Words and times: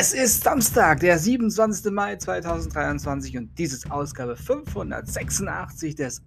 Es 0.00 0.12
ist 0.12 0.44
Samstag, 0.44 1.00
der 1.00 1.18
27. 1.18 1.90
Mai 1.90 2.14
2023 2.14 3.36
und 3.36 3.58
dies 3.58 3.72
ist 3.72 3.90
Ausgabe 3.90 4.36
586 4.36 5.96
des 5.96 6.22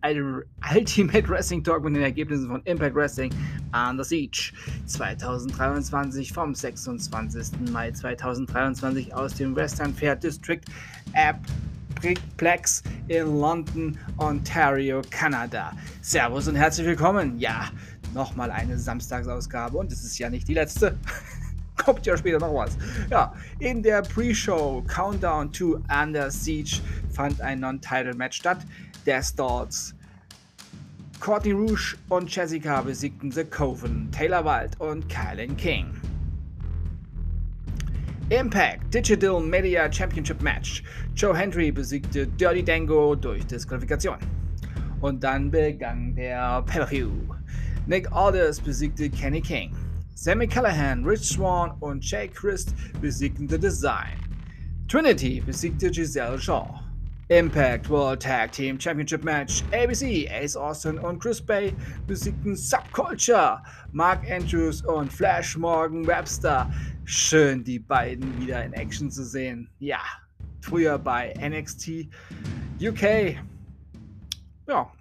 Ultimate 0.76 1.30
Wrestling 1.30 1.64
Talk 1.64 1.86
mit 1.86 1.96
den 1.96 2.04
Ergebnissen 2.04 2.50
von 2.50 2.62
Impact 2.66 2.94
Wrestling 2.96 3.34
Under 3.72 4.04
Siege 4.04 4.52
2023 4.88 6.34
vom 6.34 6.54
26. 6.54 7.72
Mai 7.72 7.92
2023 7.92 9.16
aus 9.16 9.36
dem 9.36 9.56
Western 9.56 9.94
Fair 9.94 10.18
District 10.18 10.66
Plex 12.36 12.84
in 13.08 13.40
London, 13.40 13.98
Ontario, 14.18 15.02
Kanada. 15.10 15.72
Servus 16.02 16.50
und 16.50 16.56
herzlich 16.56 16.88
willkommen. 16.88 17.40
Ja, 17.40 17.70
nochmal 18.14 18.52
eine 18.52 18.78
Samstagsausgabe 18.78 19.78
und 19.78 19.94
es 19.94 20.04
ist 20.04 20.18
ja 20.18 20.30
nicht 20.30 20.50
die 20.50 20.56
letzte 20.56 20.98
kommt 21.84 22.06
ja 22.06 22.18
später 22.18 22.40
noch 22.40 22.54
was. 22.54 22.78
Ja, 23.10 23.34
in 23.60 23.84
der 23.84 24.02
Pre-Show 24.02 24.84
Countdown 24.88 25.52
to 25.52 25.80
Under 25.90 26.30
Siege 26.30 26.82
fand 27.12 27.42
ein 27.42 27.60
Non-Title-Match 27.60 28.38
statt. 28.38 28.60
Der 29.06 29.22
Stalls. 29.24 29.96
Courtney 31.20 31.52
Rouge 31.52 31.98
und 32.10 32.34
Jessica 32.34 32.82
besiegten 32.82 33.32
The 33.32 33.44
Coven, 33.44 34.10
Taylor 34.12 34.44
Wild 34.44 34.80
und 34.80 35.08
Kylan 35.08 35.56
King. 35.56 35.94
Impact 38.30 38.94
Digital 38.94 39.42
Media 39.42 39.92
Championship 39.92 40.42
Match. 40.42 40.84
Joe 41.16 41.38
Hendry 41.38 41.72
besiegte 41.72 42.26
Dirty 42.26 42.64
Dango 42.64 43.14
durch 43.14 43.46
Disqualifikation. 43.46 44.18
Und 45.02 45.24
dann 45.24 45.52
begann 45.52 46.16
der 46.16 46.62
Pay-Per-View. 46.64 47.12
Nick 47.88 48.12
Aldis 48.12 48.62
besiegte 48.62 49.10
Kenny 49.10 49.42
King. 49.42 49.76
Sammy 50.16 50.48
Callahan, 50.48 51.04
Rich 51.04 51.30
Swan 51.30 51.76
und 51.80 52.04
Jay 52.04 52.28
Christ 52.28 52.76
besiegten 53.02 53.48
The 53.48 53.58
Design. 53.58 54.18
Trinity 54.88 55.42
besiegte 55.42 55.90
Giselle 55.90 56.38
Shaw. 56.38 56.80
Impact 57.30 57.90
World 57.90 58.22
Tag 58.22 58.52
Team 58.52 58.78
Championship 58.78 59.24
Match 59.24 59.64
ABC, 59.72 60.28
Ace 60.30 60.58
Austin 60.58 61.00
und 61.00 61.20
Chris 61.20 61.42
Bay 61.42 61.74
besiegten 62.06 62.58
Subculture, 62.58 63.62
Mark 63.94 64.30
Andrews 64.30 64.82
und 64.82 65.12
Flash 65.12 65.56
Morgan 65.56 66.06
Webster. 66.06 66.70
Schön, 67.06 67.64
die 67.64 67.80
beiden 67.80 68.38
wieder 68.38 68.66
in 68.66 68.74
Action 68.74 69.10
zu 69.10 69.24
sehen. 69.24 69.70
Ja, 69.80 70.02
früher 70.60 71.00
bei 71.00 71.34
NXT 71.40 72.10
UK. 72.82 73.38
Ja, 74.68 74.92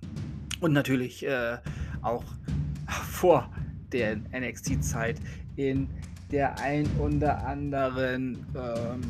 und 0.60 0.72
natürlich 0.72 1.26
äh, 1.26 1.58
auch 2.02 2.24
vor 3.10 3.50
der 3.92 4.16
NXT-Zeit 4.32 5.16
in 5.56 5.88
der 6.30 6.58
ein 6.60 6.86
oder 6.98 7.46
anderen 7.46 8.38
ähm, 8.54 9.00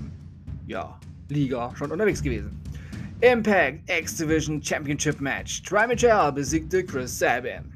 ja, 0.67 0.99
Liga 1.29 1.75
schon 1.77 1.91
unterwegs 1.91 2.23
gewesen. 2.23 2.61
Impact 3.21 3.89
X-Division 3.91 4.63
Championship 4.63 5.21
Match. 5.21 5.63
Try 5.63 5.87
Mitchell 5.87 6.33
besiegte 6.33 6.83
Chris 6.83 7.19
Sabin. 7.19 7.73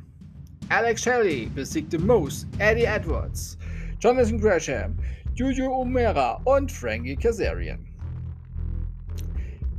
Alex 0.70 1.02
Shelley 1.02 1.50
besiegte 1.54 1.98
Moose, 1.98 2.46
Eddie 2.58 2.86
Edwards, 2.86 3.58
Jonathan 4.00 4.38
Gresham, 4.38 4.96
Juju 5.34 5.66
Umera 5.66 6.40
und 6.44 6.72
Frankie 6.72 7.16
Kazarian. 7.16 7.84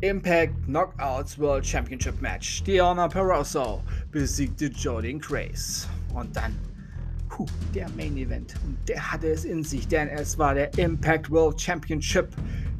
Impact 0.01 0.53
Knockouts 0.67 1.39
World 1.39 1.66
Championship 1.66 2.22
Match. 2.22 2.61
Diana 2.63 3.07
Peroso 3.07 3.81
besiegte 4.11 4.67
Jordan 4.67 5.17
Grace. 5.17 5.88
Und 6.13 6.35
dann 6.35 6.53
Puh, 7.35 7.46
der 7.73 7.90
Main 7.97 8.16
Event. 8.16 8.56
Und 8.66 8.78
der 8.88 9.12
hatte 9.12 9.28
es 9.28 9.44
in 9.44 9.62
sich, 9.62 9.90
denn 9.90 10.07
es 10.07 10.38
war 10.38 10.53
der 10.53 10.73
Impact 10.78 11.29
World 11.29 11.59
Championship 11.59 12.29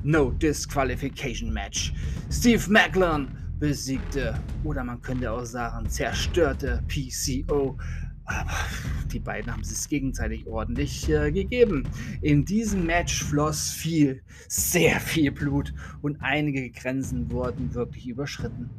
No 0.04 0.32
Disqualification 0.32 1.52
Match. 1.52 1.92
Steve 2.32 2.64
Macklin 2.70 3.28
besiegte, 3.60 4.40
oder 4.64 4.86
man 4.86 5.02
könnte 5.02 5.30
auch 5.30 5.44
sagen, 5.44 5.90
zerstörte 5.90 6.82
PCO. 6.88 7.78
Aber 8.24 8.52
die 9.12 9.20
beiden 9.20 9.52
haben 9.52 9.60
es 9.60 9.90
gegenseitig 9.90 10.48
ordentlich 10.48 11.10
äh, 11.10 11.34
gegeben. 11.34 11.84
In 12.22 12.46
diesem 12.46 12.86
Match 12.86 13.26
floss 13.26 13.72
viel, 13.72 14.22
sehr 14.48 15.02
viel 15.02 15.34
Blut 15.34 15.74
und 16.02 16.16
einige 16.22 16.70
Grenzen 16.70 17.30
wurden 17.30 17.74
wirklich 17.74 18.08
überschritten. 18.08 18.70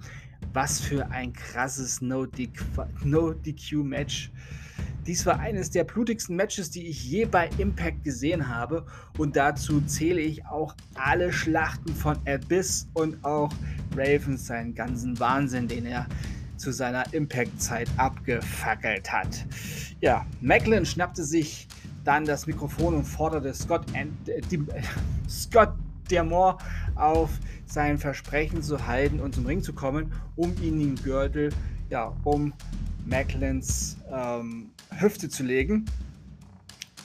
Was 0.54 0.80
für 0.80 1.10
ein 1.10 1.34
krasses 1.34 2.00
No-DQ-Match. 2.00 3.04
no 3.04 3.34
dq 3.34 3.84
match 3.84 4.32
dies 5.06 5.24
war 5.24 5.38
eines 5.38 5.70
der 5.70 5.84
blutigsten 5.84 6.36
Matches, 6.36 6.70
die 6.70 6.86
ich 6.86 7.04
je 7.04 7.26
bei 7.26 7.48
Impact 7.58 8.02
gesehen 8.04 8.48
habe. 8.48 8.84
Und 9.18 9.36
dazu 9.36 9.80
zähle 9.82 10.20
ich 10.20 10.44
auch 10.46 10.74
alle 10.94 11.32
Schlachten 11.32 11.94
von 11.94 12.16
Abyss 12.26 12.88
und 12.94 13.24
auch 13.24 13.52
Ravens, 13.96 14.46
seinen 14.46 14.74
ganzen 14.74 15.18
Wahnsinn, 15.20 15.68
den 15.68 15.86
er 15.86 16.06
zu 16.56 16.72
seiner 16.72 17.12
Impact-Zeit 17.12 17.88
abgefackelt 17.96 19.12
hat. 19.12 19.46
Ja, 20.00 20.26
Macklin 20.40 20.84
schnappte 20.84 21.22
sich 21.24 21.68
dann 22.04 22.24
das 22.24 22.46
Mikrofon 22.46 22.94
und 22.94 23.04
forderte 23.04 23.52
Scott, 23.54 23.84
and, 23.94 24.28
äh, 24.28 24.40
die, 24.50 24.56
äh, 24.56 24.82
Scott 25.28 25.72
Dermore 26.10 26.58
auf, 26.94 27.30
sein 27.66 27.98
Versprechen 27.98 28.62
zu 28.62 28.86
halten 28.86 29.20
und 29.20 29.34
zum 29.34 29.44
Ring 29.46 29.62
zu 29.62 29.72
kommen, 29.72 30.12
um 30.36 30.54
ihn 30.62 30.78
den 30.78 30.94
Gürtel, 30.96 31.52
ja, 31.90 32.14
um 32.22 32.52
Macklins 33.06 33.96
ähm, 34.12 34.70
Hüfte 34.90 35.28
zu 35.28 35.44
legen, 35.44 35.84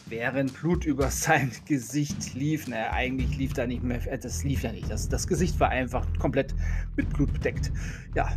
während 0.08 0.54
Blut 0.60 0.86
über 0.86 1.10
sein 1.12 1.52
Gesicht 1.66 2.34
lief. 2.34 2.68
Naja, 2.68 2.92
eigentlich 2.92 3.38
lief 3.38 3.54
da 3.54 3.68
nicht 3.68 3.84
mehr, 3.84 4.06
äh, 4.12 4.18
das 4.18 4.44
lief 4.44 4.64
ja 4.64 4.72
nicht. 4.72 4.90
Das, 4.90 5.08
das 5.08 5.28
Gesicht 5.28 5.60
war 5.60 5.70
einfach 5.70 6.06
komplett 6.20 6.54
mit 6.96 7.10
Blut 7.10 7.32
bedeckt. 7.34 7.72
Ja, 8.16 8.30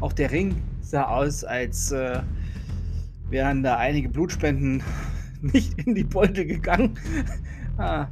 auch 0.00 0.12
der 0.12 0.30
Ring 0.30 0.56
sah 0.80 1.04
aus, 1.08 1.44
als 1.44 1.90
äh, 1.90 2.22
wären 3.28 3.62
da 3.62 3.76
einige 3.76 4.08
Blutspenden 4.08 4.82
nicht 5.42 5.78
in 5.84 5.94
die 5.94 6.04
Beute 6.04 6.46
gegangen. 6.46 6.98
ah, 7.78 8.08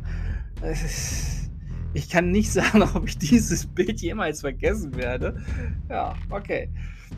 ich 1.95 2.11
kann 2.11 2.31
nicht 2.31 2.51
sagen, 2.51 2.83
ob 2.83 3.07
ich 3.09 3.19
dieses 3.19 3.67
Bild 3.67 4.01
jemals 4.01 4.41
vergessen 4.41 4.97
werde. 4.97 5.43
Ja, 5.89 6.15
okay. 6.31 6.69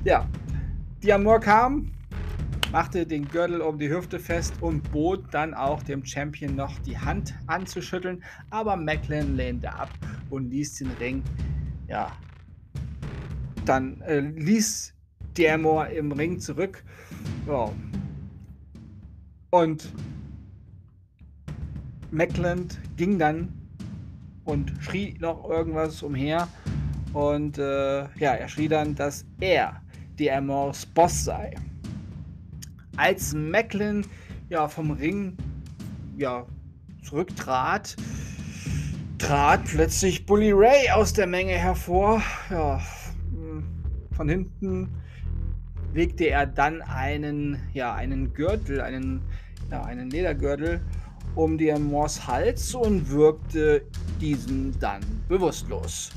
Ja, 0.04 0.28
Diamor 1.02 1.38
kam, 1.38 1.92
machte 2.72 3.06
den 3.06 3.28
Gürtel 3.28 3.60
um 3.60 3.78
die 3.78 3.88
Hüfte 3.88 4.18
fest 4.18 4.54
und 4.60 4.90
bot 4.90 5.32
dann 5.32 5.54
auch 5.54 5.80
dem 5.84 6.04
Champion 6.04 6.56
noch 6.56 6.76
die 6.80 6.98
Hand 6.98 7.34
anzuschütteln, 7.46 8.24
aber 8.50 8.74
Macklin 8.74 9.36
lehnte 9.36 9.72
ab 9.72 9.90
und 10.30 10.50
ließ 10.50 10.74
den 10.78 10.90
Ring, 10.98 11.22
ja, 11.86 12.10
dann 13.64 14.00
äh, 14.00 14.18
ließ 14.18 14.92
Diamor 15.36 15.86
im 15.86 16.10
Ring 16.10 16.40
zurück. 16.40 16.82
Ja. 17.46 17.70
Und 19.50 19.92
Macklin 22.10 22.66
ging 22.96 23.20
dann 23.20 23.52
und 24.44 24.72
schrie 24.80 25.14
noch 25.20 25.48
irgendwas 25.48 26.02
umher. 26.02 26.48
Und 27.12 27.58
äh, 27.58 28.00
ja, 28.18 28.34
er 28.34 28.48
schrie 28.48 28.68
dann, 28.68 28.94
dass 28.94 29.24
er 29.40 29.80
die 30.18 30.30
Amors 30.30 30.86
Boss 30.86 31.24
sei. 31.24 31.54
Als 32.96 33.34
Macklin 33.34 34.04
ja 34.48 34.68
vom 34.68 34.90
Ring 34.90 35.36
ja 36.16 36.46
zurücktrat, 37.02 37.96
trat 39.18 39.64
plötzlich 39.64 40.26
Bully 40.26 40.52
Ray 40.52 40.90
aus 40.90 41.12
der 41.12 41.26
Menge 41.26 41.52
hervor. 41.52 42.22
Ja, 42.50 42.80
von 44.12 44.28
hinten 44.28 44.88
legte 45.94 46.24
er 46.24 46.46
dann 46.46 46.82
einen, 46.82 47.58
ja, 47.72 47.94
einen 47.94 48.32
Gürtel, 48.34 48.80
einen, 48.80 49.22
ja, 49.70 49.84
einen 49.84 50.10
Ledergürtel 50.10 50.80
um 51.34 51.56
die 51.56 51.72
Amors 51.72 52.26
Hals 52.26 52.74
und 52.74 53.08
wirkte 53.10 53.82
diesen 54.20 54.78
dann 54.80 55.02
bewusstlos 55.28 56.10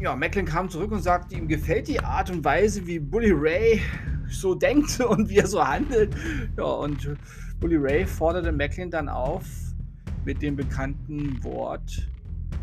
ja, 0.00 0.14
Macklin 0.14 0.46
kam 0.46 0.68
zurück 0.68 0.92
und 0.92 1.02
sagte, 1.02 1.34
ihm 1.34 1.48
gefällt 1.48 1.88
die 1.88 2.00
Art 2.00 2.30
und 2.30 2.44
Weise, 2.44 2.86
wie 2.86 2.98
Bully 2.98 3.32
Ray 3.32 3.82
so 4.30 4.54
denkt 4.54 5.00
und 5.00 5.28
wie 5.28 5.38
er 5.38 5.46
so 5.46 5.64
handelt. 5.66 6.14
Ja, 6.56 6.64
und 6.64 7.16
Bully 7.60 7.76
Ray 7.76 8.06
forderte 8.06 8.52
Macklin 8.52 8.90
dann 8.90 9.08
auf 9.08 9.44
mit 10.24 10.42
dem 10.42 10.56
bekannten 10.56 11.42
Wort 11.42 12.08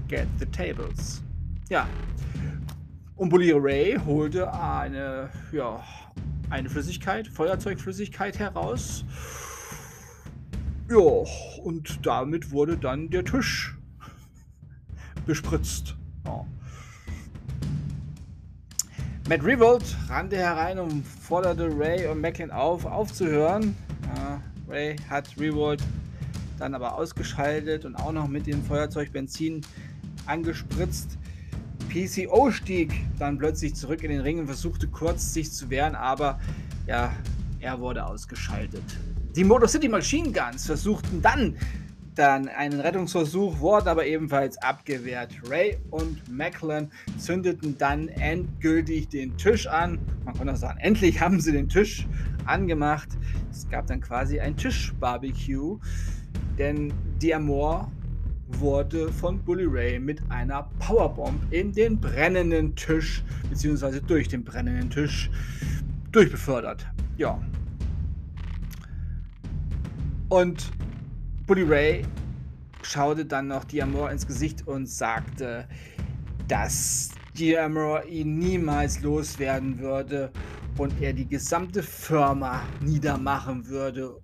Get 0.08 0.28
the 0.40 0.46
Tables. 0.46 1.24
Ja. 1.70 1.88
Und 3.16 3.30
Bully 3.30 3.52
Ray 3.52 3.98
holte 4.06 4.54
eine, 4.54 5.30
ja, 5.52 5.84
eine 6.50 6.70
Flüssigkeit, 6.70 7.28
Feuerzeugflüssigkeit 7.28 8.40
heraus. 8.40 9.04
Ja, 10.90 11.26
und 11.64 12.06
damit 12.06 12.52
wurde 12.52 12.78
dann 12.78 13.10
der 13.10 13.26
Tisch 13.26 13.76
bespritzt. 15.26 15.96
Ja. 16.26 16.46
Matt 19.28 19.44
Revolt 19.44 19.84
rannte 20.08 20.38
herein 20.38 20.78
und 20.78 21.04
forderte 21.04 21.68
Ray 21.76 22.06
und 22.06 22.22
Macklin 22.22 22.52
auf, 22.52 22.86
aufzuhören. 22.86 23.76
Ja, 24.16 24.40
Ray 24.70 24.98
hat 25.10 25.28
Revolt 25.40 25.82
dann 26.60 26.76
aber 26.76 26.94
ausgeschaltet 26.94 27.86
und 27.86 27.96
auch 27.96 28.12
noch 28.12 28.28
mit 28.28 28.46
dem 28.46 28.64
Feuerzeug 28.64 29.12
Benzin 29.12 29.62
angespritzt. 30.28 31.18
PCO 31.90 32.52
stieg 32.52 32.94
dann 33.18 33.40
plötzlich 33.40 33.74
zurück 33.74 34.04
in 34.04 34.12
den 34.12 34.22
Ring 34.22 34.38
und 34.38 34.46
versuchte 34.46 34.88
kurz 34.88 35.34
sich 35.34 35.52
zu 35.52 35.72
wehren, 35.72 35.96
aber 35.96 36.40
ja, 36.86 37.12
er 37.60 37.80
wurde 37.80 38.06
ausgeschaltet. 38.06 38.84
Die 39.36 39.44
Motor 39.44 39.68
City 39.68 39.90
Machine 39.90 40.32
Guns 40.32 40.68
versuchten 40.68 41.24
dann 41.24 41.56
dann 42.16 42.48
einen 42.48 42.80
Rettungsversuch, 42.80 43.60
wurden 43.60 43.88
aber 43.88 44.06
ebenfalls 44.06 44.58
abgewehrt. 44.58 45.34
Ray 45.50 45.78
und 45.92 46.32
Macklin 46.32 46.90
zündeten 47.18 47.78
dann 47.78 48.08
endgültig 48.08 49.10
den 49.10 49.38
Tisch 49.38 49.68
an. 49.68 50.00
Man 50.24 50.34
kann 50.34 50.50
auch 50.50 50.56
sagen, 50.56 50.80
endlich 50.80 51.20
haben 51.20 51.40
sie 51.40 51.52
den 51.52 51.70
Tisch 51.70 52.08
angemacht. 52.46 53.10
Es 53.52 53.68
gab 53.70 53.88
dann 53.88 54.02
quasi 54.02 54.40
ein 54.40 54.56
Tischbarbecue, 54.56 55.78
denn 56.58 56.94
Diamor 57.22 57.92
wurde 58.48 59.12
von 59.12 59.40
Bully 59.44 59.66
Ray 59.66 60.00
mit 60.00 60.22
einer 60.30 60.70
Powerbomb 60.80 61.52
in 61.52 61.72
den 61.72 62.00
brennenden 62.00 62.76
Tisch, 62.76 63.24
beziehungsweise 63.50 64.02
durch 64.02 64.28
den 64.28 64.44
brennenden 64.44 64.90
Tisch, 64.90 65.30
durchbefördert. 66.12 66.86
Ja. 67.18 67.40
Und 70.30 70.72
Bully 71.48 71.62
Ray 71.62 72.02
schaute 72.82 73.24
dann 73.24 73.50
noch 73.50 73.66
Diamor 73.66 74.10
ins 74.10 74.26
Gesicht 74.26 74.68
und 74.68 74.88
sagte, 74.88 75.68
dass 76.48 77.12
Diamor 77.38 78.04
ihn 78.06 78.40
niemals 78.40 79.02
loswerden 79.02 79.78
würde 79.78 80.32
und 80.80 81.00
er 81.02 81.14
die 81.14 81.28
gesamte 81.28 81.84
Firma 81.84 82.64
niedermachen 82.82 83.68
würde, 83.68 84.20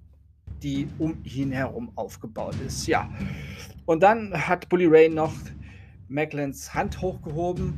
die 0.64 0.88
um 0.98 1.16
ihn 1.24 1.52
herum 1.52 1.92
aufgebaut 1.96 2.56
ist. 2.66 2.88
Ja. 2.88 3.08
Und 3.86 4.02
dann 4.02 4.34
hat 4.34 4.68
Bully 4.70 4.88
Ray 4.88 5.08
noch 5.08 5.34
Macklins 6.08 6.74
Hand 6.74 7.00
hochgehoben, 7.02 7.76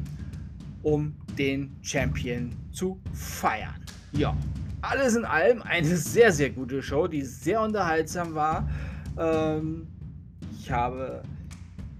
um 0.83 1.17
den 1.37 1.75
Champion 1.81 2.51
zu 2.71 2.97
feiern. 3.11 3.85
Ja. 4.13 4.37
Alles 4.81 5.17
in 5.17 5.25
allem 5.25 5.61
eine 5.63 5.97
sehr, 5.97 6.31
sehr 6.31 6.49
gute 6.49 6.81
Show, 6.81 7.07
die 7.07 7.23
sehr 7.23 7.61
unterhaltsam 7.61 8.35
war. 8.35 8.69
Ähm, 9.17 9.87
ich 10.59 10.71
habe 10.71 11.23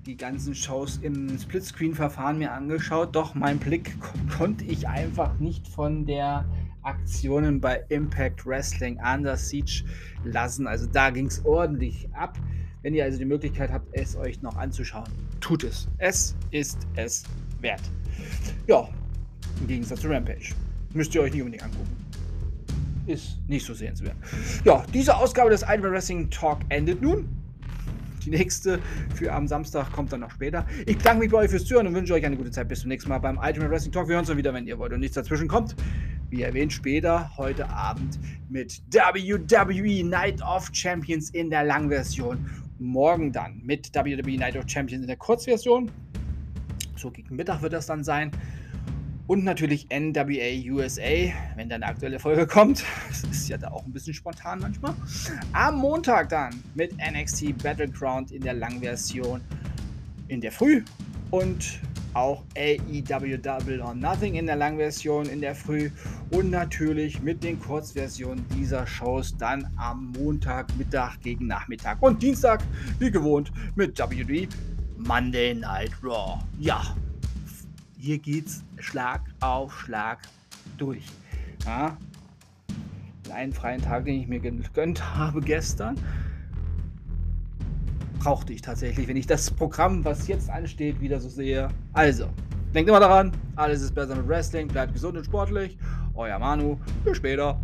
die 0.06 0.18
ganzen 0.18 0.54
Shows 0.54 0.98
im 1.02 1.38
Splitscreen-Verfahren 1.38 2.38
mir 2.38 2.52
angeschaut, 2.52 3.16
doch 3.16 3.36
mein 3.36 3.58
Blick 3.58 3.96
konnte 4.38 4.66
ich 4.66 4.88
einfach 4.88 5.40
nicht 5.40 5.68
von 5.68 6.06
der 6.06 6.46
Aktionen 6.82 7.62
bei 7.62 7.84
Impact 7.90 8.46
Wrestling 8.46 9.00
Under 9.00 9.38
Siege 9.38 9.86
lassen. 10.26 10.68
Also 10.68 10.88
da 10.88 11.10
ging 11.10 11.28
es 11.28 11.44
ordentlich 11.46 12.10
ab. 12.14 12.38
Wenn 12.82 12.94
ihr 12.94 13.06
also 13.06 13.18
die 13.18 13.26
Möglichkeit 13.26 13.72
habt, 13.72 13.88
es 13.94 14.18
euch 14.18 14.42
noch 14.42 14.58
anzuschauen, 14.58 15.08
tut 15.40 15.64
es. 15.64 15.88
Es 16.00 16.36
ist 16.52 16.86
es 16.96 17.24
wert. 17.62 17.82
Ja, 18.68 18.90
im 19.62 19.68
Gegensatz 19.68 20.02
zu 20.02 20.10
Rampage. 20.10 20.54
Müsst 20.94 21.16
ihr 21.16 21.22
euch 21.22 21.32
nicht 21.32 21.42
unbedingt 21.42 21.64
angucken. 21.64 22.03
Ist 23.06 23.40
nicht 23.48 23.66
so 23.66 23.74
sehenswert. 23.74 24.16
Ja, 24.64 24.86
diese 24.94 25.16
Ausgabe 25.16 25.50
des 25.50 25.64
Iron 25.64 25.92
Wrestling 25.92 26.30
Talk 26.30 26.60
endet 26.70 27.02
nun. 27.02 27.28
Die 28.26 28.30
nächste 28.30 28.80
für 29.14 29.34
am 29.34 29.48
Samstag 29.48 29.92
kommt 29.92 30.14
dann 30.14 30.22
noch 30.22 30.32
später. 30.32 30.66
Ich 30.86 30.98
bedanke 30.98 31.24
mich 31.24 31.32
bei 31.32 31.40
euch 31.40 31.52
fürs 31.52 31.66
Zuhören 31.66 31.88
und 31.88 31.94
wünsche 31.94 32.14
euch 32.14 32.26
eine 32.26 32.38
gute 32.38 32.52
Zeit. 32.52 32.70
Bis 32.70 32.80
zum 32.80 32.88
nächsten 32.88 33.10
Mal 33.10 33.18
beim 33.18 33.38
Ultimate 33.38 33.70
Wrestling 33.70 33.92
Talk. 33.92 34.08
Wir 34.08 34.14
hören 34.14 34.22
uns 34.22 34.30
dann 34.30 34.38
wieder, 34.38 34.54
wenn 34.54 34.66
ihr 34.66 34.80
wollt 34.80 34.94
und 34.94 35.02
nichts 35.02 35.16
dazwischen 35.16 35.50
kommt. 35.50 35.76
Wie 36.30 36.42
erwähnt, 36.42 36.72
später 36.72 37.36
heute 37.38 37.70
Abend 37.70 38.18
mit 38.50 38.82
WWE 38.92 40.08
Night 40.08 40.42
of 40.42 40.70
Champions 40.72 41.30
in 41.32 41.50
der 41.50 41.66
Langversion. 41.66 42.50
Morgen 42.80 43.34
dann 43.34 43.62
mit 43.64 43.94
WWE 43.94 44.38
Night 44.38 44.56
of 44.56 44.64
Champions 44.68 45.02
in 45.02 45.08
der 45.08 45.18
Kurzversion. 45.18 45.92
So 46.96 47.12
gegen 47.12 47.36
Mittag 47.36 47.62
wird 47.62 47.74
das 47.74 47.88
dann 47.88 48.06
sein. 48.06 48.32
Und 49.26 49.44
natürlich 49.46 49.88
NWA 49.90 50.74
USA, 50.74 51.32
wenn 51.56 51.70
dann 51.70 51.82
eine 51.82 51.88
aktuelle 51.88 52.20
Folge 52.20 52.46
kommt. 52.46 52.84
Das 53.08 53.24
ist 53.24 53.48
ja 53.48 53.58
da 53.58 53.72
auch 53.72 53.86
ein 53.86 53.94
bisschen 53.94 54.14
spontan 54.14 54.60
manchmal. 54.60 54.94
Am 55.54 55.78
Montag 55.78 56.30
dann 56.30 56.62
mit 56.76 56.94
NXT 56.98 57.58
Battleground 57.64 58.32
in 58.32 58.42
der 58.42 58.54
Langversion 58.54 59.40
in 60.28 60.42
der 60.42 60.52
Früh. 60.52 60.84
Und 61.32 61.80
auch 62.14 62.44
AEW 62.56 63.38
Double 63.38 63.82
or 63.82 63.96
Nothing 63.96 64.36
in 64.36 64.46
der 64.46 64.56
Langversion 64.56 65.26
in 65.28 65.42
der 65.42 65.56
Früh 65.56 65.90
und 66.30 66.52
natürlich 66.52 67.22
mit 67.22 67.44
den 67.44 67.60
Kurzversionen 67.60 68.46
dieser 68.56 68.86
Shows 68.86 69.36
dann 69.38 69.68
am 69.78 70.12
Montagmittag 70.18 71.20
gegen 71.22 71.48
Nachmittag 71.48 72.02
und 72.02 72.22
Dienstag, 72.22 72.64
wie 73.00 73.10
gewohnt, 73.10 73.52
mit 73.76 73.98
WWE 73.98 74.48
Monday 74.98 75.56
Night 75.56 75.92
Raw. 76.04 76.40
Ja, 76.60 76.96
hier 78.04 78.18
geht's 78.18 78.66
Schlag 78.80 79.22
auf 79.40 79.80
Schlag 79.80 80.20
durch. 80.78 81.06
Ja, 81.66 81.96
einen 83.34 83.54
freien 83.54 83.82
Tag, 83.82 84.04
den 84.04 84.20
ich 84.20 84.28
mir 84.28 84.42
gegönnt 84.42 85.16
habe 85.16 85.40
gestern, 85.40 85.96
brauchte 88.20 88.52
ich 88.52 88.62
tatsächlich, 88.62 89.08
wenn 89.08 89.16
ich 89.16 89.26
das 89.26 89.50
Programm, 89.50 90.04
was 90.04 90.28
jetzt 90.28 90.50
ansteht, 90.50 91.00
wieder 91.00 91.18
so 91.22 91.30
sehe. 91.30 91.70
Also, 91.94 92.28
denkt 92.74 92.90
immer 92.90 93.00
daran, 93.00 93.32
alles 93.56 93.82
ist 93.82 93.96
besser 93.96 94.18
mit 94.18 94.28
Wrestling, 94.28 94.68
bleibt 94.68 94.92
gesund 94.92 95.18
und 95.18 95.24
sportlich. 95.24 95.78
Euer 96.14 96.38
Manu, 96.40 96.78
bis 97.06 97.16
später. 97.16 97.58